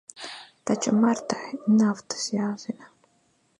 [0.69, 2.93] Taču Martai nav tas jāzina.